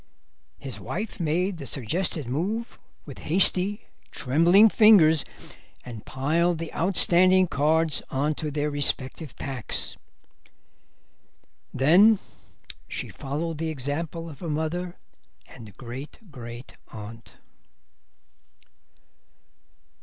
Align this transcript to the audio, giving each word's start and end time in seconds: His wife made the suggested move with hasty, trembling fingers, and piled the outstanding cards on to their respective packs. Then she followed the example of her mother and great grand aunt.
His 0.57 0.79
wife 0.79 1.19
made 1.19 1.57
the 1.57 1.67
suggested 1.67 2.27
move 2.27 2.79
with 3.05 3.19
hasty, 3.19 3.81
trembling 4.09 4.67
fingers, 4.67 5.23
and 5.85 6.07
piled 6.07 6.57
the 6.57 6.73
outstanding 6.73 7.45
cards 7.45 8.01
on 8.09 8.33
to 8.33 8.49
their 8.49 8.71
respective 8.71 9.35
packs. 9.35 9.97
Then 11.71 12.17
she 12.87 13.09
followed 13.09 13.59
the 13.59 13.69
example 13.69 14.27
of 14.27 14.39
her 14.39 14.49
mother 14.49 14.97
and 15.45 15.77
great 15.77 16.17
grand 16.31 16.73
aunt. 16.87 17.35